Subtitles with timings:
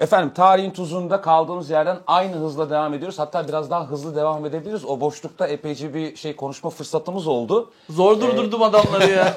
[0.00, 3.18] Efendim tarihin tuzunda kaldığımız yerden aynı hızla devam ediyoruz.
[3.18, 4.84] Hatta biraz daha hızlı devam edebiliriz.
[4.84, 7.70] O boşlukta epeyce bir şey konuşma fırsatımız oldu.
[7.90, 9.34] Zor durdurdum adamları ya.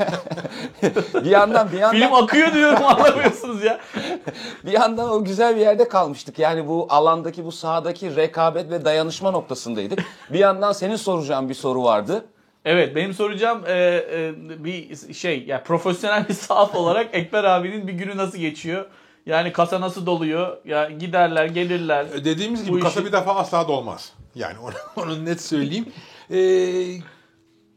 [1.13, 3.79] Bir yandan bir yandan Film akıyor diyorum anlamıyorsunuz ya.
[4.65, 6.39] bir yandan o güzel bir yerde kalmıştık.
[6.39, 9.99] Yani bu alandaki bu sahadaki rekabet ve dayanışma noktasındaydık.
[10.29, 12.25] Bir yandan senin soracağın bir soru vardı.
[12.65, 14.33] Evet benim soracağım e, e,
[14.63, 18.85] bir şey ya profesyonel bir sahaf olarak Ekber abinin bir günü nasıl geçiyor?
[19.29, 20.57] Yani kasa nasıl doluyor?
[20.65, 22.05] Ya giderler, gelirler.
[22.05, 24.13] E, Dediğimiz gibi Bu kasa işi- bir defa asla dolmaz.
[24.35, 24.73] Yani onu,
[25.05, 25.85] onu net söyleyeyim.
[26.31, 27.01] Ee,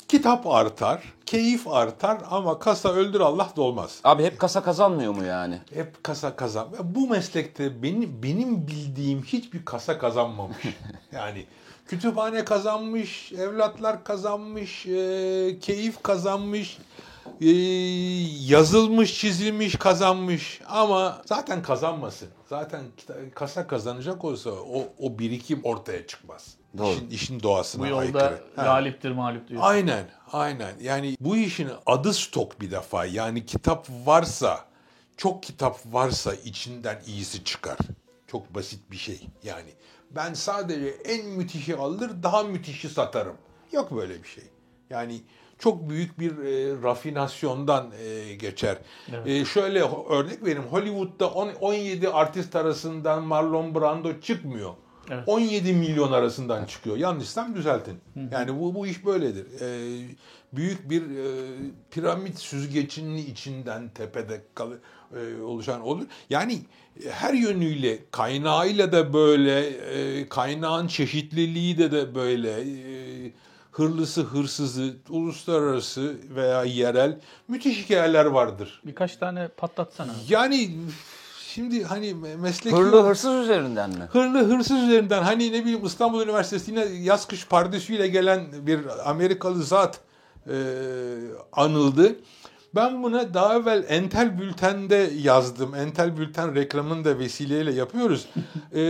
[0.09, 4.01] kitap artar, keyif artar ama kasa öldür Allah dolmaz.
[4.05, 5.59] Abi hep kasa kazanmıyor mu yani?
[5.75, 6.69] Hep kasa kazan.
[6.83, 10.57] Bu meslekte benim benim bildiğim hiçbir kasa kazanmamış.
[11.13, 11.47] yani
[11.87, 16.79] kütüphane kazanmış, evlatlar kazanmış, e, keyif kazanmış,
[17.41, 17.51] e,
[18.47, 20.61] yazılmış, çizilmiş, kazanmış.
[20.67, 22.29] Ama zaten kazanmasın.
[22.49, 22.81] Zaten
[23.35, 26.55] kasa kazanacak olsa o, o birikim ortaya çıkmaz.
[26.79, 26.93] Doğru.
[26.93, 28.43] İşin, işin doğasına Bu yolda aykırı.
[28.57, 29.61] Galiptir mağlup diyor.
[29.65, 30.75] Aynen, aynen.
[30.81, 33.05] Yani bu işin adı stok bir defa.
[33.05, 34.65] Yani kitap varsa,
[35.17, 37.79] çok kitap varsa içinden iyisi çıkar.
[38.27, 39.21] Çok basit bir şey.
[39.43, 39.71] Yani
[40.11, 43.37] ben sadece en müthişi alır, daha müthişi satarım.
[43.73, 44.45] Yok böyle bir şey.
[44.91, 45.21] Yani
[45.63, 48.77] çok büyük bir e, rafinasyondan e, geçer.
[49.27, 50.63] E, şöyle örnek vereyim.
[50.71, 54.71] Hollywood'da on- 17 artist arasından Marlon Brando çıkmıyor.
[55.11, 55.25] Evet.
[55.27, 56.97] 17 milyon arasından çıkıyor.
[56.97, 57.95] Yanlışsam düzeltin.
[58.33, 59.47] Yani bu bu iş böyledir.
[59.61, 60.07] Ee,
[60.53, 61.25] büyük bir e,
[61.91, 64.79] piramit süzgecinin içinden tepede kalı,
[65.17, 66.05] e, oluşan olur.
[66.31, 66.59] Yani
[67.11, 72.51] her yönüyle kaynağıyla da böyle, e, kaynağın çeşitliliği de de böyle.
[72.61, 73.33] e,
[73.73, 78.83] hırlısı, hırsızı, uluslararası veya yerel müthiş hikayeler vardır.
[78.87, 80.13] Birkaç tane patlatsana.
[80.29, 80.71] Yani
[81.49, 84.09] şimdi hani mesleki Hırlı hırsız üzerinden mi?
[84.13, 90.01] hırlı hırsız üzerinden hani ne bileyim İstanbul Üniversitesi'ne yaz kış pardesüyle gelen bir Amerikalı zat
[90.47, 90.55] e,
[91.53, 92.17] anıldı.
[92.75, 95.75] Ben buna daha evvel Entel Bülten'de yazdım.
[95.75, 98.27] Entel Bülten reklamını da vesileyle yapıyoruz.
[98.75, 98.81] E,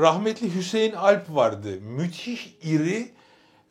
[0.00, 1.68] rahmetli Hüseyin Alp vardı.
[1.80, 3.10] Müthiş iri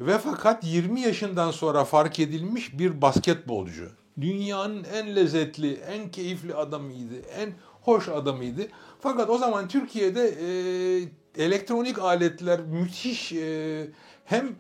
[0.02, 3.90] ve fakat 20 yaşından sonra fark edilmiş bir basketbolcu.
[4.22, 8.68] Dünyanın en lezzetli, en keyifli adamıydı, en hoş adamıydı.
[9.02, 13.88] Fakat o zaman Türkiye'de e, elektronik aletler müthiş e,
[14.26, 14.56] hem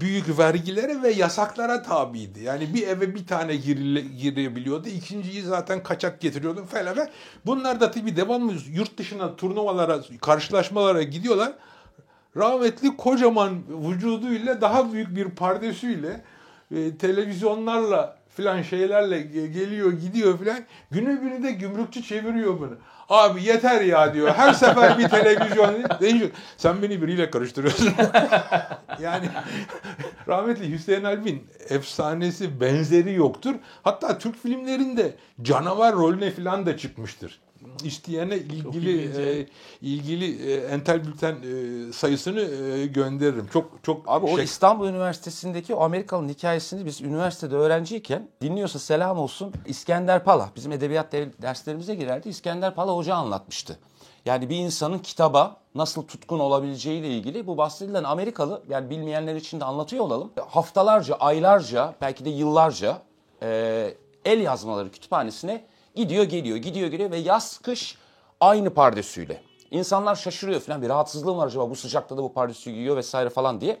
[0.00, 2.40] büyük vergilere ve yasaklara tabiydi.
[2.40, 4.88] Yani bir eve bir tane girile, girebiliyordu.
[4.88, 6.96] İkinciyi zaten kaçak getiriyordu falan.
[6.96, 7.10] ve
[7.46, 11.52] Bunlar da tabii devamlı yurt dışına turnuvalara, karşılaşmalara gidiyorlar.
[12.36, 16.20] Rahmetli kocaman vücuduyla daha büyük bir pardesüyle
[16.74, 20.58] e, televizyonlarla filan şeylerle ge- geliyor gidiyor filan.
[20.90, 22.72] Günü günü de gümrükçü çeviriyor bunu.
[23.08, 24.34] Abi yeter ya diyor.
[24.34, 26.30] Her sefer bir televizyon değişiyor.
[26.56, 27.92] Sen beni biriyle karıştırıyorsun.
[29.02, 29.28] yani
[30.28, 33.54] rahmetli Hüseyin Alp'in efsanesi benzeri yoktur.
[33.82, 37.40] Hatta Türk filmlerinde canavar rolüne filan da çıkmıştır.
[37.84, 39.46] İsteyene ilgili e,
[39.82, 43.48] ilgili e, entel bülten e, sayısını e, gönderirim.
[43.52, 49.18] Çok çok Abi o şey- İstanbul Üniversitesi'ndeki o Amerikalı'nın hikayesini biz üniversitede öğrenciyken dinliyorsa selam
[49.18, 49.52] olsun.
[49.66, 52.28] İskender Pala bizim edebiyat de- derslerimize girerdi.
[52.28, 53.78] İskender Pala hoca anlatmıştı.
[54.26, 59.64] Yani bir insanın kitaba nasıl tutkun olabileceğiyle ilgili bu bahsedilen Amerikalı yani bilmeyenler için de
[59.64, 60.30] anlatıyor olalım.
[60.48, 63.02] Haftalarca, aylarca belki de yıllarca
[63.42, 63.94] e,
[64.24, 65.64] el yazmaları kütüphanesine
[65.98, 67.96] gidiyor geliyor gidiyor geliyor ve yaz kış
[68.40, 69.40] aynı pardesüyle.
[69.70, 73.60] İnsanlar şaşırıyor falan bir rahatsızlığım var acaba bu sıcakta da bu pardesüyü giyiyor vesaire falan
[73.60, 73.78] diye.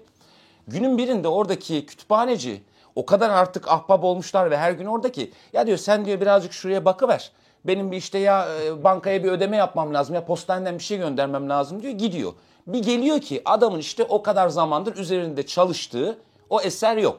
[0.68, 2.62] Günün birinde oradaki kütüphaneci
[2.94, 6.84] o kadar artık ahbap olmuşlar ve her gün oradaki ya diyor sen diyor birazcık şuraya
[6.84, 7.32] bakıver.
[7.64, 11.48] Benim bir işte ya e, bankaya bir ödeme yapmam lazım ya postaneden bir şey göndermem
[11.48, 12.32] lazım diyor gidiyor.
[12.66, 16.18] Bir geliyor ki adamın işte o kadar zamandır üzerinde çalıştığı
[16.50, 17.18] o eser yok.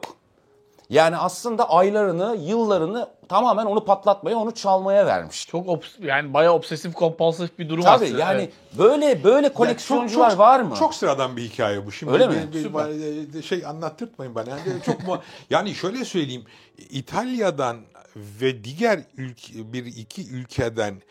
[0.90, 5.46] Yani aslında aylarını, yıllarını tamamen onu patlatmaya, onu çalmaya vermiş.
[5.48, 8.18] Çok obs- yani bayağı obsesif kompulsif bir durum Tabii aslında.
[8.20, 8.52] yani Evet.
[8.78, 10.74] böyle böyle koleksiyoncular çok, çok, var mı?
[10.78, 11.92] Çok sıradan bir hikaye bu.
[11.92, 12.48] Şimdi Öyle mi?
[12.54, 14.50] bir- bir- bir- şey anlattırtmayın bana.
[14.50, 15.18] Yani çok mu
[15.50, 16.44] yani şöyle söyleyeyim.
[16.90, 17.76] İtalya'dan
[18.16, 21.02] ve diğer ülke, bir iki ülkeden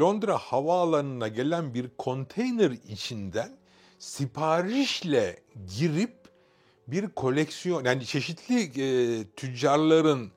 [0.00, 3.48] Londra havaalanına gelen bir konteyner içinden
[3.98, 5.36] siparişle
[5.78, 6.21] girip
[6.86, 10.30] bir koleksiyon yani çeşitli e, tüccarların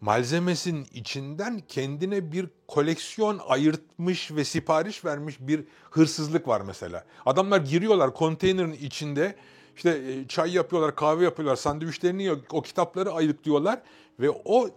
[0.00, 7.04] malzemesinin içinden kendine bir koleksiyon ayırtmış ve sipariş vermiş bir hırsızlık var mesela.
[7.26, 9.36] Adamlar giriyorlar konteynerin içinde
[9.76, 13.82] işte e, çay yapıyorlar, kahve yapıyorlar, sandviçlerini o kitapları ayıklıyorlar
[14.20, 14.70] ve o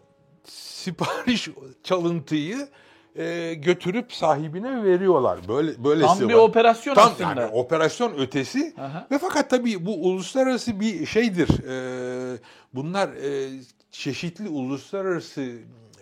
[0.44, 1.50] sipariş
[1.84, 2.68] çalıntıyı
[3.16, 5.40] e, götürüp sahibine veriyorlar.
[5.48, 6.40] Böyle böylesi Tam bir var.
[6.40, 7.30] operasyon Tam aslında.
[7.30, 9.08] yani operasyon ötesi Aha.
[9.12, 11.50] ve fakat tabii bu uluslararası bir şeydir.
[11.68, 12.38] E,
[12.74, 13.50] bunlar e,
[13.92, 15.52] çeşitli uluslararası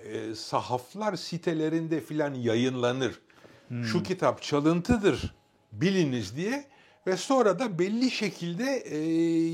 [0.06, 3.20] e, sahaflar sitelerinde filan yayınlanır.
[3.68, 3.84] Hmm.
[3.84, 5.36] Şu kitap çalıntıdır
[5.72, 6.66] biliniz diye
[7.08, 8.98] ve sonra da belli şekilde e,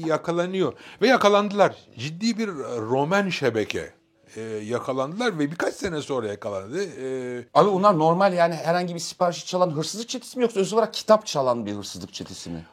[0.07, 0.73] yakalanıyor.
[1.01, 1.75] Ve yakalandılar.
[1.97, 2.47] Ciddi bir
[2.77, 3.98] Roman şebeke
[4.35, 6.83] e, yakalandılar ve birkaç sene sonra yakalandı.
[6.83, 10.93] E, Abi bunlar normal yani herhangi bir siparişi çalan hırsızlık çetesi mi yoksa özel olarak
[10.93, 12.65] kitap çalan bir hırsızlık çetesi mi?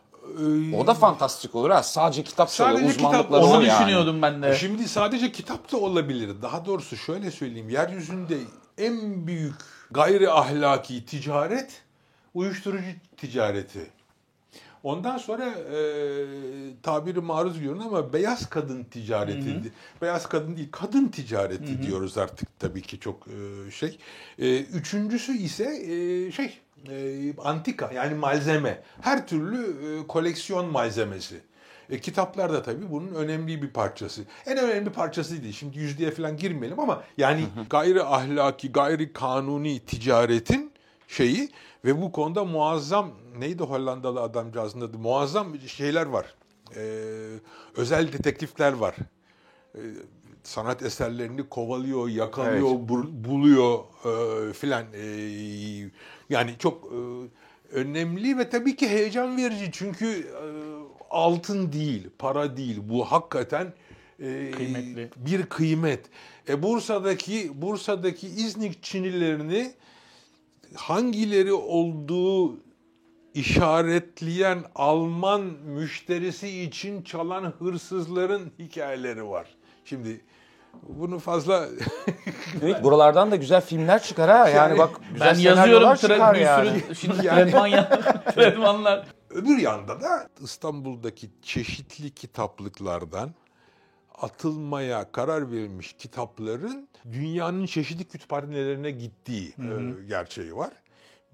[0.78, 1.82] O da fantastik olur ha.
[1.82, 2.78] Sadece kitap çalıyor.
[2.78, 3.66] Sadece kitap- Uzmanlıkları Onu o yani.
[3.80, 4.56] düşünüyordum ben de.
[4.56, 6.42] Şimdi sadece kitap da olabilir.
[6.42, 7.68] Daha doğrusu şöyle söyleyeyim.
[7.70, 8.38] Yeryüzünde
[8.78, 9.54] en büyük
[9.90, 11.82] gayri ahlaki ticaret
[12.34, 12.84] uyuşturucu
[13.16, 13.90] ticareti.
[14.86, 15.78] Ondan sonra e,
[16.82, 19.72] tabiri maruz görün ama beyaz kadın ticareti.
[20.02, 23.98] Beyaz kadın değil, kadın ticareti diyoruz artık tabii ki çok e, şey.
[24.38, 26.58] E, üçüncüsü ise e, şey
[26.90, 28.82] e, antika yani malzeme.
[29.00, 31.40] Her türlü e, koleksiyon malzemesi.
[31.90, 34.22] E, kitaplar da tabii bunun önemli bir parçası.
[34.46, 35.54] En önemli parçası değil.
[35.54, 40.72] Şimdi yüzdeye falan girmeyelim ama yani gayri ahlaki, gayri kanuni ticaretin
[41.08, 41.50] şeyi
[41.86, 44.98] ve bu konuda muazzam neydi Hollandalı adamcağızın adı?
[44.98, 46.34] Muazzam şeyler var.
[46.76, 46.82] E,
[47.76, 48.94] özel detektifler var.
[49.74, 49.80] E,
[50.42, 54.84] sanat eserlerini kovalıyor, yakalıyor, bul- buluyor e, filan.
[54.94, 55.02] E,
[56.30, 56.98] yani çok e,
[57.72, 60.44] önemli ve tabii ki heyecan verici çünkü e,
[61.10, 62.78] altın değil, para değil.
[62.82, 63.72] Bu hakikaten
[64.20, 65.10] e, Kıymetli.
[65.16, 66.00] bir kıymet.
[66.48, 69.72] E, Bursa'daki Bursa'daki İznik Çinilerini
[70.76, 72.56] hangileri olduğu
[73.34, 79.46] işaretleyen Alman müşterisi için çalan hırsızların hikayeleri var.
[79.84, 80.20] Şimdi
[80.82, 81.66] bunu fazla
[82.62, 84.48] Evet, buralardan da güzel filmler çıkar ha.
[84.48, 86.80] Yani, Yani bak güzel ben yazıyorum senaryolar tre- çıkar bir yani.
[86.80, 88.02] sürü şimdi Yani- ya.
[89.30, 93.30] Öbür yanda da İstanbul'daki çeşitli kitaplıklardan
[94.20, 100.72] atılmaya karar verilmiş kitapların dünyanın çeşitli kütüphanelerine gittiği e, gerçeği var.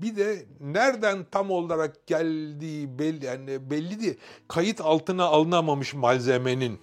[0.01, 4.17] Bir de nereden tam olarak geldiği belli yani belli değil.
[4.49, 6.79] Kayıt altına alınamamış malzemenin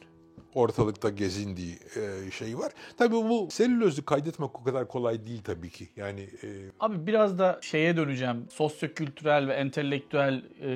[0.53, 2.71] ortalıkta gezindiği e, şey var.
[2.97, 5.89] Tabii bu selülozü kaydetmek o kadar kolay değil tabii ki.
[5.95, 6.47] Yani e,
[6.79, 8.45] Abi biraz da şeye döneceğim.
[8.49, 10.69] Sosyokültürel ve entelektüel e,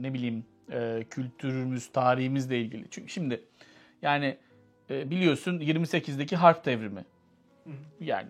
[0.00, 2.84] ne bileyim e, kültürümüz, tarihimizle ilgili.
[2.90, 3.40] Çünkü şimdi
[4.02, 4.36] yani
[4.90, 7.04] e, biliyorsun 28'deki harp devrimi.
[8.00, 8.28] Yani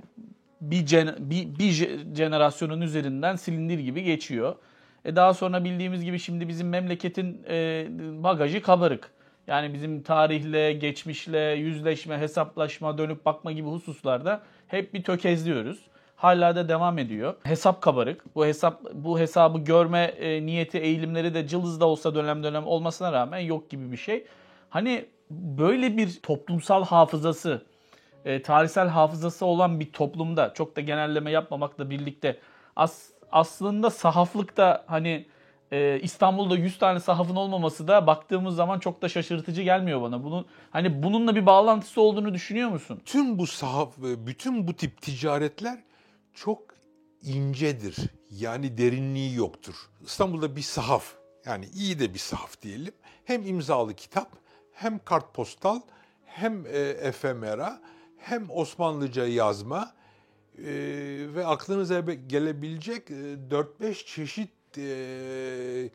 [0.60, 4.56] bir, gen- bir, bir je- jenerasyonun üzerinden silindir gibi geçiyor.
[5.04, 7.86] E daha sonra bildiğimiz gibi şimdi bizim memleketin e,
[8.22, 9.10] bagajı kabarık.
[9.46, 15.78] Yani bizim tarihle, geçmişle, yüzleşme, hesaplaşma, dönüp bakma gibi hususlarda hep bir tökezliyoruz.
[16.16, 17.34] Hala da devam ediyor.
[17.42, 18.34] Hesap kabarık.
[18.34, 23.12] Bu hesap bu hesabı görme e, niyeti, eğilimleri de cılız da olsa dönem dönem olmasına
[23.12, 24.26] rağmen yok gibi bir şey.
[24.70, 27.66] Hani böyle bir toplumsal hafızası,
[28.24, 32.40] e, tarihsel hafızası olan bir toplumda çok da genelleme yapmamakla birlikte
[32.76, 35.26] as, aslında sahaflıkta hani
[35.72, 40.24] e, İstanbul'da 100 tane sahafın olmaması da baktığımız zaman çok da şaşırtıcı gelmiyor bana.
[40.24, 43.02] Bunun hani bununla bir bağlantısı olduğunu düşünüyor musun?
[43.04, 45.78] Tüm bu sahaf, bütün bu tip ticaretler
[46.34, 46.62] çok
[47.22, 47.96] incedir.
[48.30, 49.74] Yani derinliği yoktur.
[50.04, 51.14] İstanbul'da bir sahaf,
[51.46, 52.94] yani iyi de bir sahaf diyelim.
[53.24, 54.28] Hem imzalı kitap,
[54.76, 55.80] hem kartpostal,
[56.24, 57.80] hem e, efemera,
[58.16, 59.94] hem Osmanlıca yazma
[60.58, 60.64] e,
[61.34, 63.14] ve aklınıza gelebilecek e,
[63.50, 65.90] 4-5 çeşit e,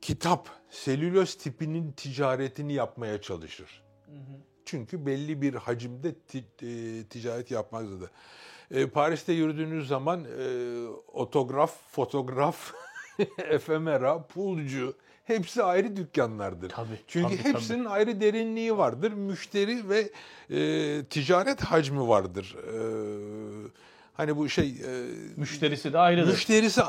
[0.00, 3.82] kitap, selüloz tipinin ticaretini yapmaya çalışır.
[4.64, 8.10] Çünkü belli bir hacimde ti- e, ticaret yapmak zorunda.
[8.70, 12.72] E, Paris'te yürüdüğünüz zaman e, otograf, fotoğraf,
[13.38, 16.68] efemera, pulcu hepsi ayrı dükkanlardır.
[16.68, 19.12] Tabii, Çünkü tabii, hepsinin ayrı derinliği vardır.
[19.12, 20.10] Müşteri ve
[20.50, 22.56] e, ticaret hacmi vardır.
[22.58, 22.76] E,
[24.14, 26.32] hani bu şey e, Müşterisi de ayrıdır.
[26.32, 26.80] Müşterisi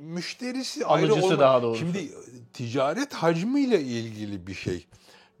[0.00, 1.80] müşterisi ayrı olma- daha doğrusu.
[1.86, 2.10] Şimdi
[2.52, 4.86] ticaret hacmiyle ilgili bir şey.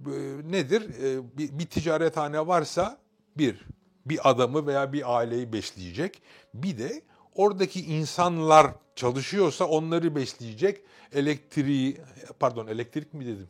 [0.00, 0.10] Bu,
[0.52, 0.82] Nedir?
[1.02, 2.98] Ee, Bir, bir ticarethane varsa
[3.36, 3.64] bir
[4.06, 6.22] bir adamı veya bir aileyi besleyecek.
[6.54, 7.02] Bir de
[7.34, 10.80] oradaki insanlar çalışıyorsa onları besleyecek.
[11.12, 11.96] Elektriği
[12.40, 13.48] pardon elektrik mi dedim?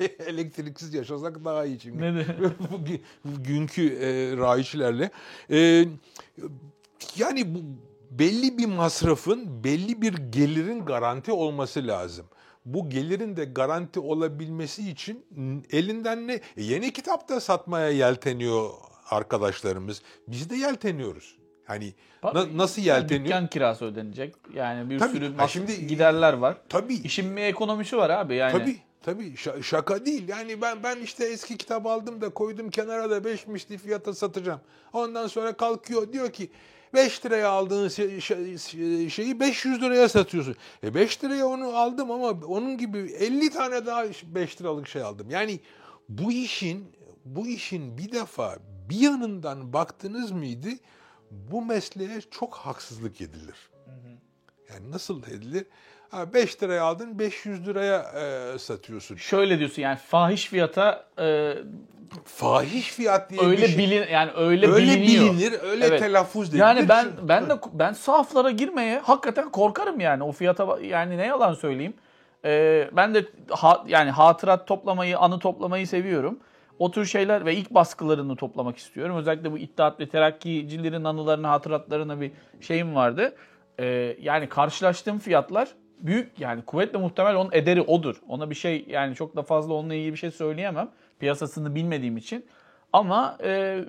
[0.26, 2.02] Elektriksiz yaşasak daha iyi şimdi.
[2.02, 2.36] Ne de-
[3.24, 5.10] Bugünkü e, rayiçlerle.
[5.50, 5.84] E,
[7.16, 7.58] yani bu
[8.10, 12.26] belli bir masrafın, belli bir gelirin garanti olması lazım.
[12.64, 15.24] Bu gelirin de garanti olabilmesi için
[15.70, 16.32] elinden ne?
[16.34, 18.70] E, yeni kitap da satmaya yelteniyor
[19.10, 20.02] arkadaşlarımız.
[20.28, 21.36] Biz de yelteniyoruz.
[21.64, 23.24] Hani na- nasıl yelteniyor?
[23.24, 24.34] Dükkan kirası ödenecek.
[24.54, 25.12] Yani bir Tabii.
[25.16, 26.56] sürü Ha, şimdi- giderler var.
[26.68, 26.94] Tabii.
[26.94, 28.52] İşin bir ekonomisi var abi yani.
[28.52, 30.28] Tabii tabii Şa- şaka değil.
[30.28, 34.60] Yani ben ben işte eski kitap aldım da koydum kenara da 5 misli fiyata satacağım.
[34.92, 36.50] Ondan sonra kalkıyor diyor ki
[36.94, 40.56] 5 liraya aldığın şey- şey- şeyi 500 liraya satıyorsun.
[40.84, 45.30] E 5 liraya onu aldım ama onun gibi 50 tane daha 5 liralık şey aldım.
[45.30, 45.60] Yani
[46.08, 46.84] bu işin
[47.24, 48.56] bu işin bir defa
[48.90, 50.68] bir yanından baktınız mıydı
[51.50, 53.56] bu mesleğe çok haksızlık edilir.
[54.72, 55.66] Yani nasıl edilir?
[56.10, 57.98] Ha 5 liraya aldın 500 liraya
[58.54, 59.16] e, satıyorsun.
[59.16, 61.54] Şöyle diyorsun yani fahiş fiyata e,
[62.24, 63.78] Fahiş fiyat diye öyle bir şey.
[63.78, 65.24] bilin yani öyle, öyle biliniyor.
[65.34, 66.00] bilinir, öyle Evet.
[66.00, 66.60] telaffuz edilir.
[66.60, 71.26] Yani ben Çünkü- ben de ben saflara girmeye hakikaten korkarım yani o fiyata yani ne
[71.26, 71.94] yalan söyleyeyim.
[72.44, 76.38] Ee, ben de ha- yani hatırat toplamayı, anı toplamayı seviyorum.
[76.78, 79.16] O tür şeyler ve ilk baskılarını toplamak istiyorum.
[79.16, 83.34] Özellikle bu İttihat ve Terakkicilerin anılarını, hatıratlarına bir şeyim vardı.
[83.80, 88.16] Ee, yani karşılaştığım fiyatlar büyük yani kuvvetle muhtemel onun ederi odur.
[88.28, 90.88] Ona bir şey yani çok da fazla onunla ilgili bir şey söyleyemem.
[91.20, 92.46] Piyasasını bilmediğim için.
[92.92, 93.84] Ama e,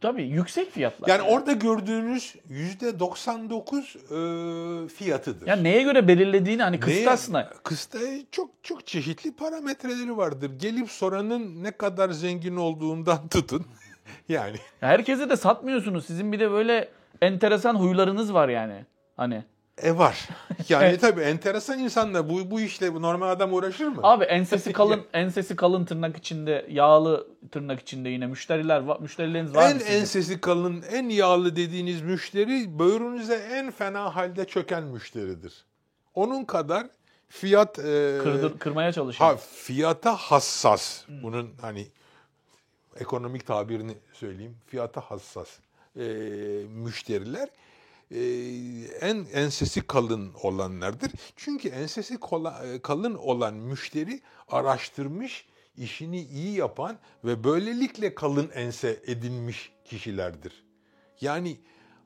[0.00, 1.08] tabii yüksek fiyatlar.
[1.08, 5.46] yani orada gördüğünüz yüzde 99 e, fiyatıdır.
[5.46, 7.50] Ya neye göre belirlediğini hani kıstasına.
[7.62, 7.98] Kısta
[8.32, 10.50] çok çok çeşitli parametreleri vardır.
[10.58, 13.66] Gelip soranın ne kadar zengin olduğundan tutun.
[14.28, 16.06] yani Ya herkese de satmıyorsunuz.
[16.06, 16.88] Sizin bir de böyle
[17.22, 18.84] enteresan huylarınız var yani.
[19.16, 19.44] Hani
[19.82, 20.28] e var.
[20.68, 21.00] Yani Evet.
[21.00, 24.00] tabii enteresan insanla bu bu işle bu normal adam uğraşır mı?
[24.02, 29.00] abi ensesi kalın ensesi kalın tırnak içinde, yağlı tırnak içinde yine müşteriler var.
[29.00, 30.00] Müşterileriniz var en mı sizin?
[30.00, 35.64] ensesi kalın, en yağlı dediğiniz müşteri böğrünüze en fena halde çöken müşteridir.
[36.14, 36.86] Onun kadar
[37.28, 37.82] fiyat e,
[38.22, 39.24] Kırdır, kırmaya çalışan.
[39.26, 41.02] ha, fiyata hassas.
[41.22, 41.86] Bunun hani
[43.00, 44.56] ekonomik tabirini söyleyeyim.
[44.66, 45.48] Fiyata hassas
[45.96, 46.02] e,
[46.68, 47.48] müşteriler
[48.10, 48.20] e,
[49.00, 51.12] en ensesi kalın olanlardır.
[51.36, 55.46] Çünkü ensesi kola- e, kalın olan müşteri araştırmış,
[55.76, 60.64] işini iyi yapan ve böylelikle kalın ense edinmiş kişilerdir.
[61.20, 61.60] Yani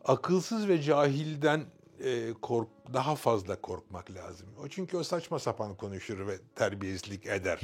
[0.05, 1.65] akılsız ve cahilden
[2.05, 4.47] e, kork daha fazla korkmak lazım.
[4.65, 7.61] O çünkü o saçma sapan konuşur ve terbiyesizlik eder.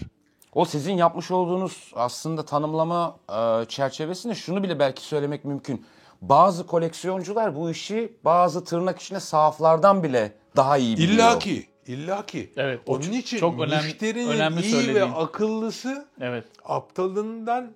[0.53, 5.87] O sizin yapmış olduğunuz aslında tanımlama e, çerçevesinde şunu bile belki söylemek mümkün.
[6.21, 11.13] Bazı koleksiyoncular bu işi bazı tırnak içine sahaflardan bile daha iyi biliyor.
[11.13, 12.53] İlla ki, illa ki.
[12.57, 15.13] Evet, Onun çok- için çok önemli- müşterinin önemli iyi ve söylediğin.
[15.17, 16.45] akıllısı Evet.
[16.65, 17.71] aptalından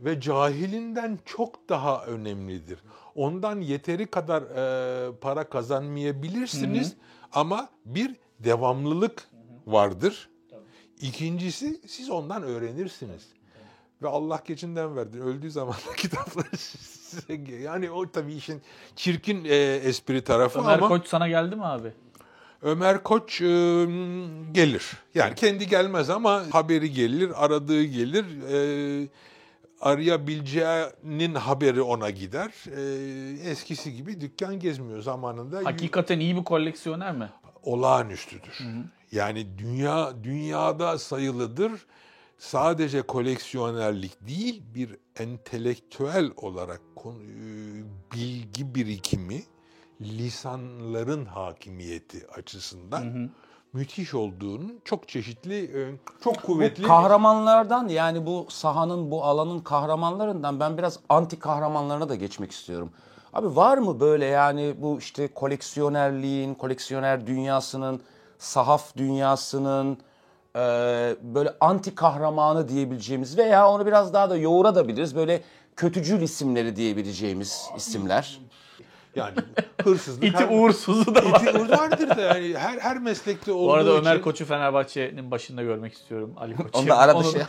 [0.00, 2.78] ve cahilinden çok daha önemlidir.
[3.14, 6.94] Ondan yeteri kadar e, para kazanmayabilirsiniz
[7.32, 9.28] ama bir devamlılık
[9.66, 10.28] vardır.
[11.00, 13.26] İkincisi siz ondan öğrenirsiniz.
[14.02, 15.20] Ve Allah geçinden verdi.
[15.20, 16.46] Öldüğü zaman da kitapları
[17.62, 18.62] yani o tabii işin
[18.96, 21.92] çirkin e, espri tarafı Ömer ama Koç sana geldi mi abi?
[22.62, 23.44] Ömer Koç e,
[24.52, 24.92] gelir.
[25.14, 28.24] Yani kendi gelmez ama haberi gelir, aradığı gelir.
[28.52, 29.08] E,
[29.80, 32.50] arayabileceğinin haberi ona gider.
[32.76, 35.60] E, eskisi gibi dükkan gezmiyor zamanında.
[35.64, 37.28] Hakikaten iyi bir koleksiyoner mi?
[37.62, 38.58] Olağanüstüdür.
[39.12, 41.72] Yani dünya dünyada sayılıdır.
[42.38, 47.10] Sadece koleksiyonerlik değil, bir entelektüel olarak e,
[48.14, 49.42] bilgi birikimi,
[50.00, 53.30] lisanların hakimiyeti açısından
[53.72, 56.84] müthiş olduğunun çok çeşitli, e, çok kuvvetli.
[56.84, 62.90] Bu kahramanlardan yani bu sahanın bu alanın kahramanlarından ben biraz anti kahramanlarına da geçmek istiyorum.
[63.32, 68.00] Abi var mı böyle yani bu işte koleksiyonerliğin, koleksiyoner dünyasının,
[68.38, 69.98] sahaf dünyasının
[70.58, 75.16] e, böyle anti kahramanı diyebileceğimiz veya onu biraz daha da yoğurabiliriz.
[75.16, 75.42] Böyle
[75.76, 78.38] kötücül isimleri diyebileceğimiz isimler.
[79.16, 79.34] Yani
[79.84, 80.24] hırsızlık.
[80.24, 81.40] İti her- uğursuzu da var.
[81.40, 85.30] İti uğur vardır da yani her her meslekte olduğu Bu arada Ömer için- Koç'u Fenerbahçe'nin
[85.30, 86.34] başında görmek istiyorum.
[86.36, 86.78] Ali Koç'u.
[86.78, 87.42] Onu da arada Onu- şey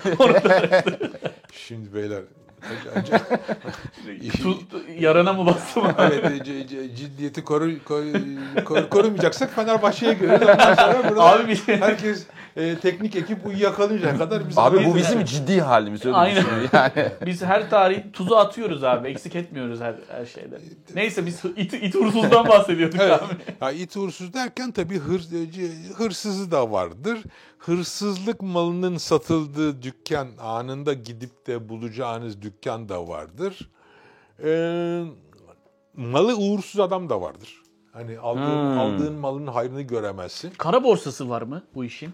[1.53, 2.21] Şimdi beyler
[2.61, 4.57] ac- ac- Tu-
[4.99, 5.93] yarana mı bastı mı?
[5.99, 10.41] evet c- c- ciddiyeti koru, koru- koru- korumayacaksak Fenerbahçe'ye görürüz.
[10.49, 12.25] Ondan sonra burada Abi herkes
[12.59, 16.45] e, teknik ekip uyuyakalıncaya kadar biz Abi bu bizim ciddi halimiz öyle Aynen.
[16.73, 16.91] yani.
[17.25, 19.07] Biz her tarihin tuzu atıyoruz abi.
[19.07, 20.59] Eksik etmiyoruz her, her şeyde.
[20.95, 23.21] Neyse biz it, it uğursuzdan bahsediyorduk Evet.
[23.23, 23.33] abi.
[23.65, 27.19] Ya it uğursuz derken tabii hır, c- hırsızı da vardır.
[27.57, 33.69] Hırsızlık malının satıldığı dükkan anında gidip de bulacağınız dükkan da vardır.
[34.43, 35.03] Ee,
[35.97, 37.61] malı uğursuz adam da vardır.
[37.93, 38.79] Hani aldığın, Hmm.
[38.79, 40.51] aldığın malın hayrını göremezsin.
[40.57, 42.09] Kara borsası var mı bu işin?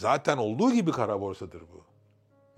[0.00, 1.84] Zaten olduğu gibi kara borsadır bu.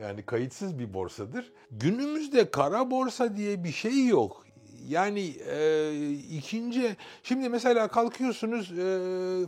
[0.02, 1.52] Yani kayıtsız bir borsadır.
[1.70, 4.46] Günümüzde kara borsa diye bir şey yok.
[4.88, 8.84] yani e, ikinci şimdi mesela kalkıyorsunuz e,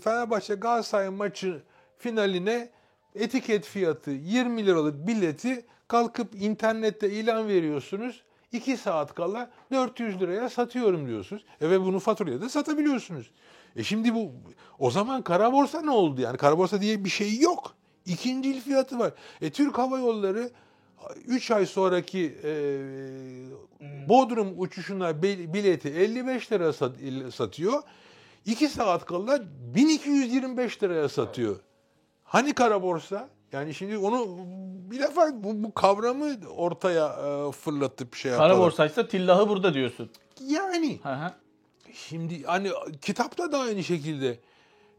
[0.01, 1.63] Fenerbahçe Galatasaray maçı
[1.99, 2.71] finaline
[3.15, 8.23] etiket fiyatı 20 liralık bileti kalkıp internette ilan veriyorsunuz.
[8.53, 11.45] 2 saat kala 400 liraya satıyorum diyorsunuz.
[11.61, 13.31] E ve bunu faturaya da satabiliyorsunuz.
[13.77, 14.33] E şimdi bu
[14.79, 16.37] o zaman kara borsa ne oldu yani?
[16.37, 17.75] Kara borsa diye bir şey yok.
[18.07, 19.13] İkinci el fiyatı var.
[19.41, 20.51] E Türk Hava Yolları
[21.27, 22.51] 3 ay sonraki e,
[24.09, 27.83] Bodrum uçuşuna bil- bileti 55 lira sat- satıyor.
[28.47, 29.41] 2 saat kala
[29.75, 31.57] 1225 liraya satıyor.
[32.25, 33.29] Hani kara borsa?
[33.53, 34.37] Yani şimdi onu
[34.91, 38.51] bir defa bu, bu kavramı ortaya e, fırlatıp şey yapalım.
[38.51, 40.11] Kara borsaysa tillahı burada diyorsun.
[40.47, 41.33] Yani Hı hı.
[41.93, 42.71] Şimdi hani
[43.03, 44.39] kitapta da aynı şekilde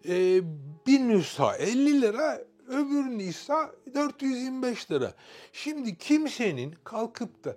[0.08, 0.42] e,
[0.88, 5.14] bir nüsha 50 lira öbür nüsha 425 lira.
[5.54, 7.56] Şimdi kimsenin kalkıp da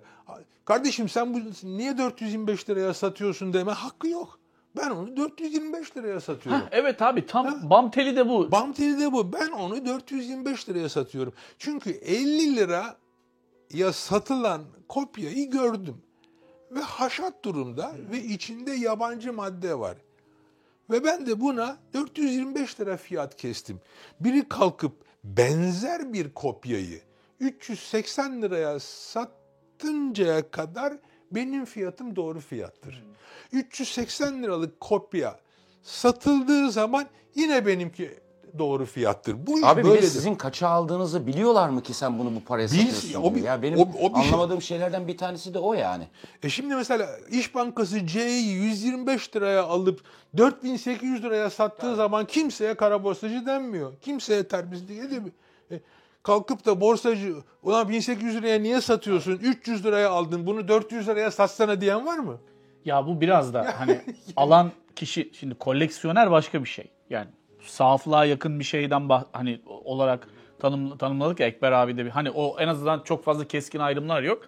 [0.65, 4.39] kardeşim sen bu niye 425 liraya satıyorsun deme hakkı yok.
[4.77, 6.61] Ben onu 425 liraya satıyorum.
[6.61, 8.51] Heh, evet abi tam bam teli de bu.
[8.51, 9.33] Bam teli de bu.
[9.33, 11.33] Ben onu 425 liraya satıyorum.
[11.57, 12.97] Çünkü 50 lira
[13.73, 15.97] ya satılan kopyayı gördüm.
[16.71, 19.97] Ve haşat durumda ve içinde yabancı madde var.
[20.89, 23.79] Ve ben de buna 425 lira fiyat kestim.
[24.19, 24.93] Biri kalkıp
[25.23, 27.01] benzer bir kopyayı
[27.39, 30.93] 380 liraya satıncaya kadar
[31.31, 33.03] benim fiyatım doğru fiyattır.
[33.51, 35.39] 380 liralık kopya
[35.83, 38.19] satıldığı zaman yine benimki
[38.57, 39.47] doğru fiyattır.
[39.47, 40.07] Bu iş Abi böyledir.
[40.07, 43.23] sizin kaça aldığınızı biliyorlar mı ki sen bunu bu paraya Bil- satıyorsun?
[43.23, 44.25] o bir- ya benim o- o bir şey.
[44.27, 46.07] anlamadığım şeylerden bir tanesi de o yani.
[46.43, 50.01] E şimdi mesela İş Bankası C'yi 125 liraya alıp
[50.37, 53.93] 4800 liraya sattığı zaman kimseye kara borsacı denmiyor.
[54.01, 55.31] Kimseye terbiyesizlik edemiyor.
[55.71, 55.79] E,
[56.23, 59.31] kalkıp da borsacı ulan 1800 liraya niye satıyorsun?
[59.31, 62.37] 300 liraya aldın bunu 400 liraya satsana diyen var mı?
[62.85, 64.01] Ya bu biraz da hani
[64.35, 66.85] alan kişi şimdi koleksiyoner başka bir şey.
[67.09, 67.27] Yani
[67.63, 70.27] saflığa yakın bir şeyden bah- hani olarak
[70.59, 74.23] tanım, tanımladık ya Ekber abi de bir hani o en azından çok fazla keskin ayrımlar
[74.23, 74.41] yok.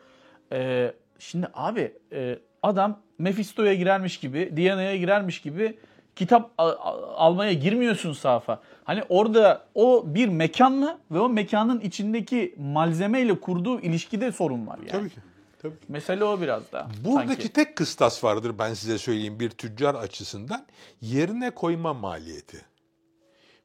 [0.51, 5.77] Ee, şimdi abi e, adam Mephisto'ya girermiş gibi, Diana'ya girermiş gibi
[6.15, 8.59] kitap a- a- almaya girmiyorsun safa.
[8.83, 14.89] Hani orada o bir mekanla ve o mekanın içindeki malzemeyle kurduğu ilişkide sorun var yani.
[14.91, 15.15] Tabii ki.
[15.61, 15.73] Tabii.
[15.87, 16.87] Mesele o biraz da.
[17.05, 17.49] Buradaki sanki.
[17.49, 20.65] tek kıstas vardır ben size söyleyeyim bir tüccar açısından.
[21.01, 22.61] Yerine koyma maliyeti.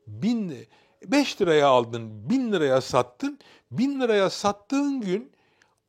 [0.06, 0.66] Bin,
[1.06, 3.38] 5 liraya aldın, 1000 liraya sattın.
[3.70, 5.32] 1000 liraya sattığın gün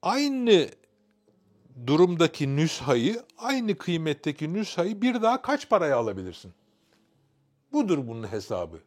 [0.02, 0.70] aynı
[1.88, 6.54] durumdaki nüshayı, aynı kıymetteki nüshayı bir daha kaç paraya alabilirsin?
[7.74, 8.78] Budur bunun hesabı.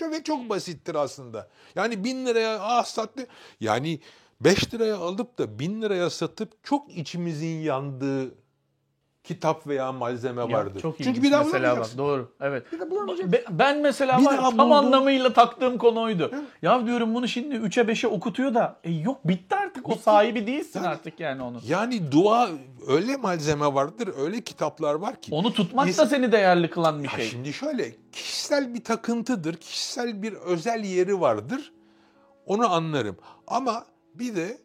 [0.00, 1.48] E, ve çok basittir aslında.
[1.74, 3.26] Yani 1000 liraya ah sattı.
[3.60, 4.00] Yani
[4.40, 8.34] 5 liraya alıp da 1000 liraya satıp çok içimizin yandığı
[9.26, 10.80] kitap veya malzeme Ya, vardır.
[10.80, 12.32] Çok Çünkü bir daha mesela bak doğru.
[12.40, 12.72] Evet.
[12.72, 13.32] Bir de bulamayacaksın.
[13.32, 16.30] Be- Ben mesela Bir var, tam bulduğum- anlamıyla taktığım konu oydu.
[16.62, 20.78] Ya diyorum bunu şimdi 3'e 5'e okutuyor da e yok bitti artık o sahibi değilsin
[20.80, 21.60] Yani- artık yani onun.
[21.68, 22.48] Yani dua
[22.88, 25.34] öyle malzeme vardır, öyle kitaplar var ki.
[25.34, 27.26] Onu tutmak da İnsan- seni değerli kılan bir Ya şey.
[27.28, 31.72] Şimdi şöyle kişisel bir takıntıdır, kişisel bir özel yeri vardır.
[32.46, 33.16] Onu anlarım.
[33.46, 33.84] Ama
[34.14, 34.58] bir de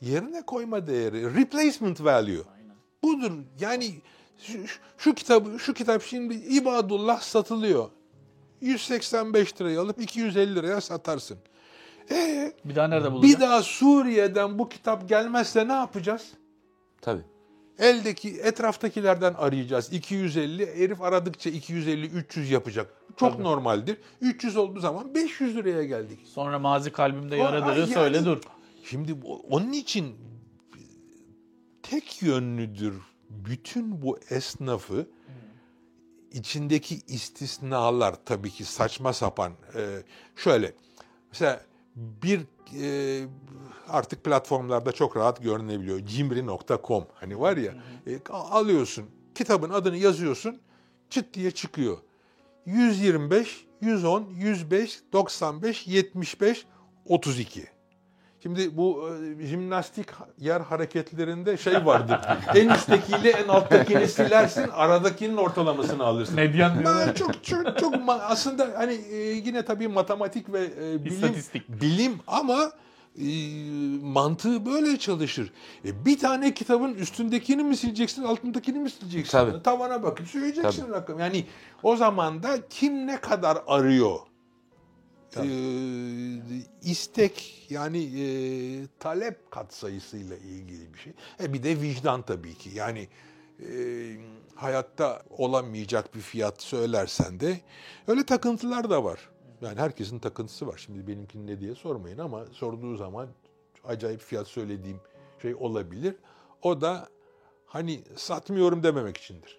[0.00, 2.42] yerine koyma değeri, replacement value.
[3.04, 3.32] Budur.
[3.60, 3.94] Yani
[4.38, 4.58] şu,
[4.98, 7.88] şu- kitabı şu kitap şimdi İbadullah satılıyor.
[8.60, 11.38] 185 liraya alıp 250 liraya satarsın.
[12.10, 13.34] E Bir daha nerede bulacağım?
[13.34, 16.26] bir daha Suriye'den bu kitap gelmezse ne yapacağız?
[17.00, 17.22] Tabii.
[17.78, 19.92] Eldeki etraftakilerden arayacağız.
[19.92, 22.94] 250 herif aradıkça 250 300 yapacak.
[23.16, 23.42] Çok Tabii.
[23.42, 23.96] normaldir.
[24.20, 26.18] 300 olduğu zaman 500 liraya geldik.
[26.34, 28.38] Sonra mazi kalbimde yaradır yani- söyle dur.
[28.84, 29.16] Şimdi
[29.50, 30.14] onun için
[31.90, 32.94] tek yönlüdür
[33.30, 35.06] bütün bu esnafı.
[36.32, 39.52] İçindeki istisnalar tabii ki saçma sapan.
[39.74, 40.02] E,
[40.36, 40.74] şöyle
[41.32, 41.62] mesela
[41.96, 42.40] bir
[42.82, 43.26] e,
[43.88, 46.06] artık platformlarda çok rahat görünebiliyor.
[46.06, 47.74] Cimri.com hani var ya
[48.06, 50.60] e, alıyorsun kitabın adını yazıyorsun
[51.10, 51.98] çıt diye çıkıyor.
[52.66, 56.66] 125 110 105 95 75
[57.04, 57.77] 32
[58.42, 59.08] Şimdi bu
[59.40, 60.06] e, jimnastik
[60.38, 62.20] yer hareketlerinde şey vardır.
[62.54, 66.34] en üsttekiyle en alttakini silersin, aradakinin ortalamasını alırsın.
[66.34, 67.14] Medyan diyorlar.
[67.14, 71.68] Çok çok çok aslında hani e, yine tabii matematik ve e, bilim İstatistik.
[71.68, 72.72] bilim ama
[73.18, 73.26] e,
[74.02, 75.52] mantığı böyle çalışır.
[75.84, 79.38] E, bir tane kitabın üstündekini mi sileceksin, altındakini mi sileceksin?
[79.38, 79.62] Tabii.
[79.62, 81.18] Tavana bakıp söyleyeceksin rakam.
[81.20, 81.44] Yani
[81.82, 84.18] o zaman da kim ne kadar arıyor?
[85.36, 85.46] E,
[86.82, 88.26] istek yani e,
[89.00, 91.12] talep katsayısıyla ilgili bir şey.
[91.42, 92.70] E bir de vicdan tabii ki.
[92.74, 93.08] Yani
[93.60, 93.68] e,
[94.54, 97.60] hayatta olamayacak bir fiyat söylersen de
[98.06, 99.28] öyle takıntılar da var.
[99.60, 100.82] Yani herkesin takıntısı var.
[100.86, 103.28] Şimdi benimkinin ne diye sormayın ama sorduğu zaman
[103.84, 105.00] acayip fiyat söylediğim
[105.42, 106.16] şey olabilir.
[106.62, 107.08] O da
[107.66, 109.58] hani satmıyorum dememek içindir.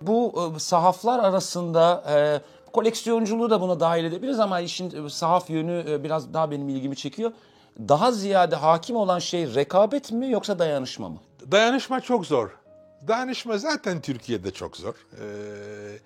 [0.00, 2.16] Bu e, sahaflar arasında e,
[2.72, 6.96] koleksiyonculuğu da buna dahil edebiliriz ama işin e, sahaf yönü e, biraz daha benim ilgimi
[6.96, 7.32] çekiyor.
[7.78, 11.18] Daha ziyade hakim olan şey rekabet mi yoksa dayanışma mı?
[11.50, 12.50] Dayanışma çok zor.
[13.08, 14.94] Dayanışma zaten Türkiye'de çok zor.
[14.94, 15.98] Ee,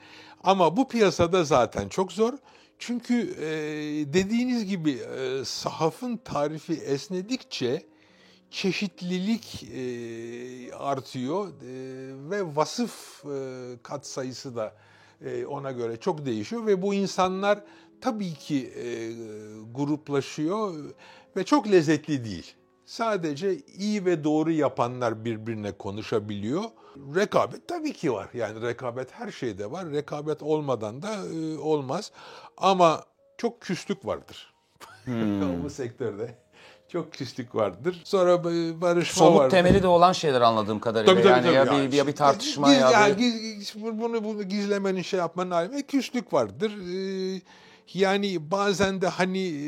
[0.44, 2.33] ama bu piyasada zaten çok zor.
[2.79, 3.46] Çünkü e,
[4.14, 7.83] dediğiniz gibi e, sahafın tarifi esnedikçe
[8.50, 11.50] çeşitlilik e, artıyor e,
[12.31, 13.38] ve vasıf e,
[13.83, 14.86] katsayısı da e,
[15.48, 17.62] ona göre çok değişiyor ve bu insanlar
[18.00, 19.12] tabii ki e,
[19.74, 20.74] gruplaşıyor
[21.37, 22.55] ve çok lezzetli değil.
[22.85, 26.62] Sadece iyi ve doğru yapanlar birbirine konuşabiliyor.
[27.14, 28.29] Rekabet tabii ki var.
[28.35, 29.90] Yani rekabet her şeyde var.
[29.90, 32.12] Rekabet olmadan da e, olmaz.
[32.57, 33.05] Ama
[33.38, 34.55] çok küslük vardır.
[35.64, 36.35] Bu sektörde.
[36.88, 38.01] Çok küslük vardır.
[38.05, 39.51] Sonra e, barışma Somut vardır.
[39.51, 41.12] temeli de olan şeyler anladığım kadarıyla.
[41.14, 41.55] Tabii, tabii, yani tabii.
[41.55, 43.22] ya, Yani bir, ya bir tartışma giz- ya yani bir...
[43.22, 46.72] giz- giz- bunu, bunu gizlemenin şey yapmanın alemi küslük vardır.
[46.72, 47.40] Ee,
[47.94, 49.62] yani bazen de hani e,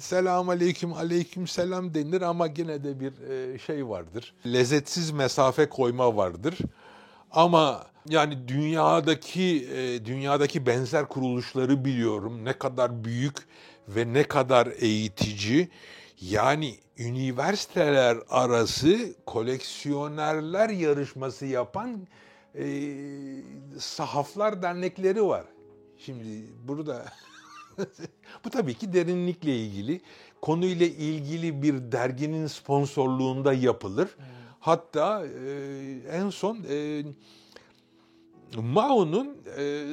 [0.00, 3.12] selam aleyküm aleyküm selam denir ama gene de bir
[3.54, 4.34] e, şey vardır.
[4.46, 6.58] Lezzetsiz mesafe koyma vardır.
[7.30, 12.44] Ama yani dünyadaki e, dünyadaki benzer kuruluşları biliyorum.
[12.44, 13.36] Ne kadar büyük
[13.88, 15.68] ve ne kadar eğitici.
[16.20, 22.06] Yani üniversiteler arası koleksiyonerler yarışması yapan
[22.54, 22.94] e,
[23.78, 25.44] sahaflar dernekleri var.
[25.98, 27.04] Şimdi burada
[28.44, 30.00] bu tabii ki derinlikle ilgili.
[30.42, 34.16] Konuyla ilgili bir derginin sponsorluğunda yapılır.
[34.60, 35.50] Hatta e,
[36.10, 37.02] en son e,
[38.56, 39.84] Mao'nun e,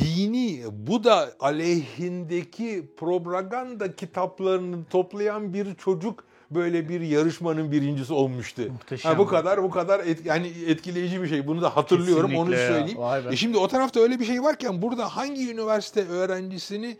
[0.00, 8.62] dini Buda aleyhindeki propaganda kitaplarını toplayan bir çocuk böyle bir yarışmanın birincisi olmuştu.
[8.72, 9.12] Muhteşem.
[9.12, 11.46] Ha, bu kadar bu kadar et, yani etkileyici bir şey.
[11.46, 12.68] Bunu da hatırlıyorum onu Kesinlikle ya.
[13.08, 13.32] söyleyeyim.
[13.32, 16.96] E şimdi o tarafta öyle bir şey varken burada hangi üniversite öğrencisini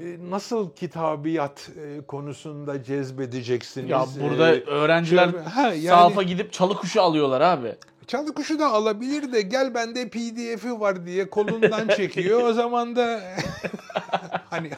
[0.00, 3.90] e, nasıl kitabiyat e, konusunda cezbedeceksiniz?
[3.90, 7.74] Ya burada E, öğrenciler şöyle- ha, yani- sahafa gidip çalı kuşu alıyorlar abi.
[8.08, 12.42] Çalı kuşu da alabilir de gel bende PDF'i var diye kolundan çekiyor.
[12.42, 13.20] o zaman da
[14.50, 14.70] hani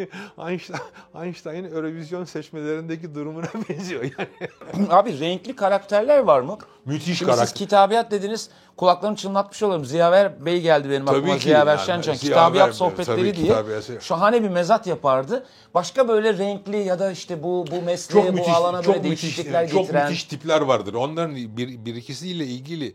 [0.48, 0.80] Einstein,
[1.22, 4.88] Einstein'ın Eurovision seçmelerindeki durumuna benziyor yani.
[4.90, 6.58] Abi renkli karakterler var mı?
[6.84, 7.54] Müthiş Şimdi siz karakter.
[7.54, 8.50] kitabiyat dediniz.
[8.76, 9.84] Kulaklarımı çınlatmış olurum.
[9.84, 11.36] Ziyaver Bey geldi benim Tabii aklıma.
[11.36, 11.86] ki Ziyaver yani.
[11.86, 12.14] Şencan.
[12.14, 13.54] Ziyaver Kitabiyat Bey, sohbetleri diye
[14.00, 15.46] şahane bir mezat yapardı.
[15.74, 19.08] Başka böyle renkli ya da işte bu bu mesleğe, Çok bu müthiş, alana çok böyle
[19.08, 20.04] müthiş, değişiklikler çok getiren.
[20.08, 20.94] müthiş tipler vardır.
[20.94, 22.94] Onların bir, bir ikisiyle ilgili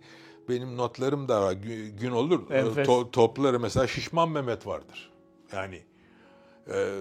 [0.49, 1.53] benim notlarım da var.
[1.53, 2.51] Gü- Gün olur.
[2.51, 2.87] Enfes.
[2.87, 5.11] To- topları mesela Şişman Mehmet vardır.
[5.53, 5.81] Yani
[6.73, 6.99] e,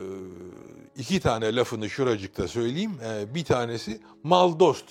[0.96, 2.92] iki tane lafını şuracıkta söyleyeyim.
[3.04, 4.84] E, bir tanesi mal dost.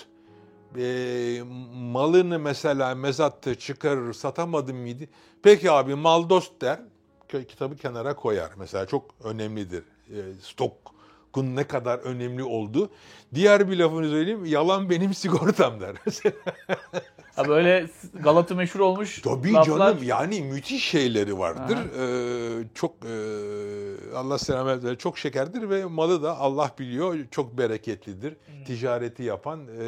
[0.77, 1.41] E,
[1.73, 5.03] malını mesela mezatta çıkarır satamadım mıydı?
[5.43, 6.79] Peki abi mal dost der.
[7.27, 8.51] Kitabı kenara koyar.
[8.57, 9.83] Mesela çok önemlidir.
[10.09, 12.89] E, stokun ne kadar önemli oldu.
[13.33, 14.45] Diğer bir lafını söyleyeyim.
[14.45, 15.95] Yalan benim sigortam der.
[17.36, 19.78] Ha böyle Galata meşhur olmuş Tabii laflar.
[19.80, 21.78] canım yani müthiş şeyleri vardır.
[21.78, 28.36] Ee, çok e, Allah selamet versin çok şekerdir ve malı da Allah biliyor çok bereketlidir.
[28.67, 29.84] Ticareti yapan e,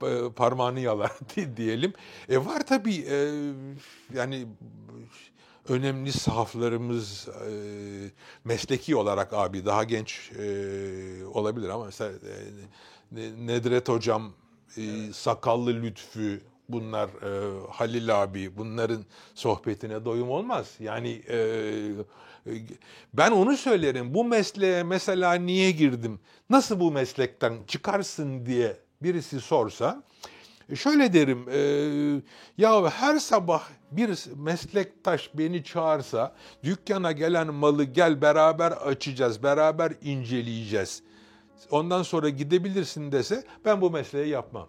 [0.00, 1.12] pa- parmağını yalar
[1.56, 1.92] diyelim.
[2.28, 3.28] E var tabii e,
[4.14, 4.46] yani
[5.68, 7.50] önemli sahaflarımız e,
[8.44, 12.32] mesleki olarak abi daha genç e, olabilir ama mesela e,
[13.12, 14.32] Ne- Nedret hocam,
[14.76, 19.04] e, Sakallı Lütfü, bunlar e, Halil abi, bunların
[19.34, 20.74] sohbetine doyum olmaz.
[20.80, 21.38] Yani e,
[22.46, 22.52] e,
[23.14, 24.14] ben onu söylerim.
[24.14, 26.20] Bu mesleğe mesela niye girdim?
[26.50, 30.02] Nasıl bu meslekten çıkarsın diye birisi sorsa
[30.68, 31.60] e, Şöyle derim, e,
[32.58, 41.02] ya her sabah bir meslektaş beni çağırsa, dükkana gelen malı gel beraber açacağız, beraber inceleyeceğiz.
[41.70, 44.68] Ondan sonra gidebilirsin dese ben bu mesleği yapmam.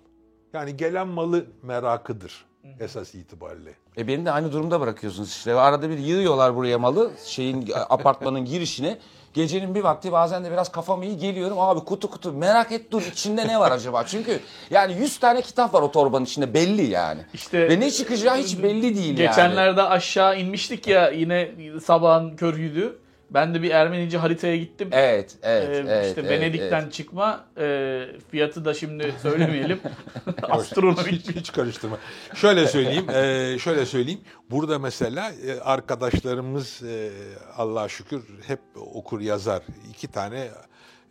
[0.54, 2.46] Yani gelen malı merakıdır
[2.80, 3.74] esas itibariyle.
[3.98, 5.54] E beni de aynı durumda bırakıyorsunuz işte.
[5.54, 8.98] Arada bir yığıyorlar buraya malı şeyin apartmanın girişine.
[9.34, 11.60] Gecenin bir vakti bazen de biraz kafam iyi geliyorum.
[11.60, 14.04] Abi kutu kutu merak et dur içinde ne var acaba?
[14.06, 17.22] Çünkü yani 100 tane kitap var o torbanın içinde belli yani.
[17.34, 19.16] İşte- Ve ne çıkacağı hiç belli değil yani.
[19.18, 21.52] Geçenlerde aşağı inmiştik ya yine
[21.84, 23.00] sabahın körüydü.
[23.34, 24.90] Ben de bir Ermenice haritaya gittim.
[24.92, 26.08] Evet, Ee, evet, evet.
[26.08, 26.94] işte evet, Venedik'ten evet.
[26.94, 29.80] çıkma e, fiyatı da şimdi söylemeyelim.
[30.28, 31.36] hiç, Astronomik.
[31.36, 31.98] hiç karıştırma.
[32.36, 34.22] Şöyle söyleyeyim, e, şöyle söyleyeyim.
[34.52, 37.10] Burada mesela e, arkadaşlarımız e,
[37.58, 39.64] Allah'a şükür hep okur yazar.
[39.90, 40.48] İki tane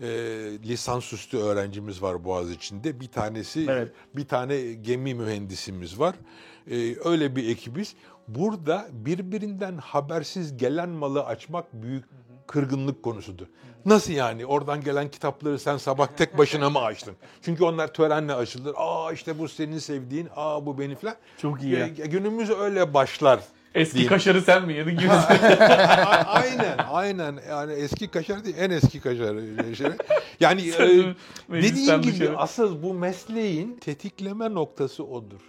[0.01, 0.09] e,
[0.69, 3.01] lisansüstü öğrencimiz var Boğaziçi'nde.
[3.01, 3.93] Bir tanesi, Evet.
[4.17, 6.15] bir tane gemi mühendisimiz var.
[6.71, 7.95] E, öyle bir ekibiz.
[8.35, 12.05] Burada birbirinden habersiz gelen malı açmak büyük
[12.47, 13.47] kırgınlık konusudur.
[13.87, 14.47] Nasıl yani?
[14.47, 17.15] Oradan gelen kitapları sen sabah tek başına mı açtın?
[17.43, 18.75] Çünkü onlar törenle açılır.
[18.77, 21.15] Aa işte bu senin sevdiğin, aa bu benim falan.
[21.39, 21.87] Çok iyi ya.
[21.89, 23.41] Günümüz öyle başlar.
[23.75, 24.09] Eski diyeyim.
[24.09, 24.91] kaşarı sen mi yedin?
[24.99, 25.11] gibi.
[26.27, 27.39] Aynen, aynen.
[27.49, 29.37] Yani eski kaşar değil, en eski kaşar.
[29.75, 29.87] Şey.
[30.41, 31.15] Yani e,
[31.51, 32.39] dediğim gibi dışarı.
[32.39, 35.41] asıl bu mesleğin tetikleme noktası odur.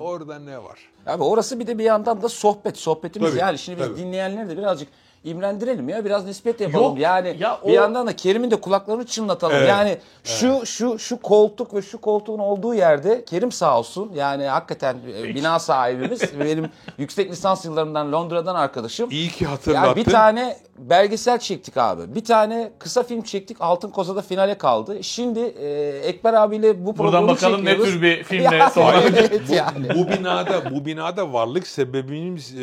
[0.00, 0.78] Orada ne var?
[1.06, 2.78] Abi orası bir de bir yandan da sohbet.
[2.78, 3.96] Sohbetimiz Tabii, yani şimdi biz tabii.
[3.98, 4.88] dinleyenleri de birazcık
[5.24, 6.04] imrendirelim ya.
[6.04, 6.84] Biraz nispet yapalım.
[6.84, 9.56] Yok, yani ya bir o- yandan da Kerim'in de kulaklarını çınlatalım.
[9.56, 14.10] Evet, Yani şu şu şu koltuk ve şu koltuğun olduğu yerde Kerim sağ olsun.
[14.14, 16.40] Yani hakikaten e, bina sahibimiz.
[16.40, 19.10] benim yüksek lisans yıllarımdan Londra'dan arkadaşım.
[19.10, 19.86] İyi ki hatırlattın.
[19.86, 20.56] Yani bir tane
[20.90, 22.14] belgesel çektik abi.
[22.14, 23.56] Bir tane kısa film çektik.
[23.60, 25.04] Altın Koza'da finale kaldı.
[25.04, 27.94] Şimdi e, Ekber abiyle bu programı Buradan bakalım ne çekiyoruz.
[27.94, 29.00] tür bir filmle Yani sonra.
[29.16, 29.88] evet yani.
[29.94, 32.58] bu binada bu binada varlık sebebimiz e,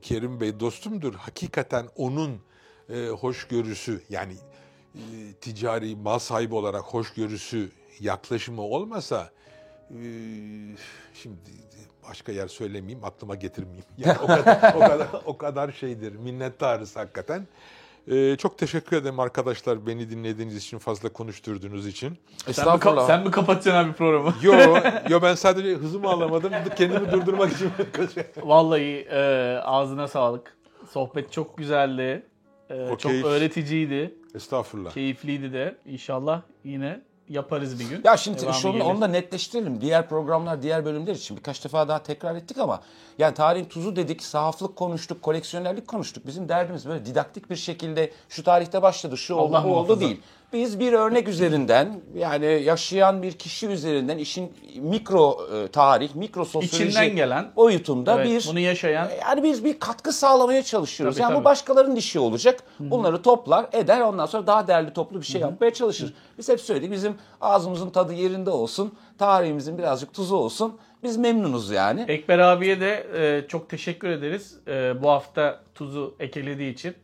[0.00, 1.14] Kerim Bey dostumdur.
[1.14, 2.30] Hakikaten onun
[2.88, 4.34] e, hoşgörüsü yani
[4.94, 5.00] e,
[5.40, 9.30] ticari mal sahibi olarak hoşgörüsü yaklaşımı olmasa
[9.90, 9.98] e,
[11.14, 11.50] şimdi
[12.08, 13.84] başka yer söylemeyeyim aklıma getirmeyeyim.
[13.98, 16.16] Yani o kadar o kadar o kadar şeydir.
[16.16, 17.46] Minnettarız hakikaten.
[18.10, 22.08] E, çok teşekkür ederim arkadaşlar beni dinlediğiniz için fazla konağınız için.
[22.08, 23.06] Sen mi, ka- Estağfurullah.
[23.06, 24.34] sen mi kapatacaksın abi programı?
[24.42, 24.52] Yo,
[25.08, 26.52] yo ben sadece hızımı alamadım.
[26.76, 27.70] Kendimi durdurmak için.
[28.42, 29.20] Vallahi e,
[29.64, 30.56] ağzına sağlık.
[30.90, 32.26] Sohbet çok güzeldi.
[32.70, 34.14] E, O çok keyif- öğreticiydi.
[34.34, 34.90] Estağfurullah.
[34.92, 35.76] Keyifliydi de.
[35.86, 38.00] İnşallah yine yaparız bir gün.
[38.04, 38.84] Ya şimdi Devamı şunu gelir.
[38.84, 39.80] onu da netleştirelim.
[39.80, 42.80] Diğer programlar, diğer bölümler için birkaç defa daha tekrar ettik ama
[43.18, 46.26] yani tarihin tuzu dedik, sahaflık konuştuk, koleksiyonerlik konuştuk.
[46.26, 50.20] Bizim derdimiz böyle didaktik bir şekilde şu tarihte başladı, şu oldu, Allah bu oldu değil.
[50.52, 56.88] Biz bir örnek üzerinden yani yaşayan bir kişi üzerinden işin mikro e, tarih, mikro sosyoloji
[56.88, 61.14] İçinden gelen, boyutunda Evet, bir bunu yaşayan yani biz bir katkı sağlamaya çalışıyoruz.
[61.14, 61.40] Tabii, yani tabii.
[61.40, 62.62] bu başkalarının işi olacak.
[62.78, 66.14] Bunları toplar, eder ondan sonra daha değerli toplu bir şey yapmaya çalışır.
[66.38, 68.94] Biz hep söyledik bizim ağzımızın tadı yerinde olsun.
[69.18, 70.78] Tarihimizin birazcık tuzu olsun.
[71.02, 72.04] Biz memnunuz yani.
[72.08, 74.58] Ekber abiye de e, çok teşekkür ederiz.
[74.68, 76.94] E, bu hafta tuzu ekelediği için.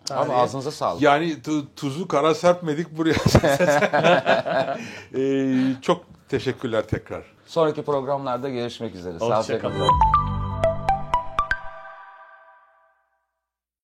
[0.00, 0.32] Abi Tarihe.
[0.34, 1.02] ağzınıza sağlık.
[1.02, 3.14] Yani tu- tuzu kara serpmedik buraya.
[5.14, 7.22] Ee, çok teşekkürler tekrar.
[7.46, 9.14] Sonraki programlarda görüşmek üzere.
[9.14, 9.78] Hoşça Sağlıcakla kalın.
[9.78, 10.19] kalın.